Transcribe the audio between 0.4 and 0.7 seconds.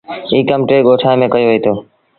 ڪم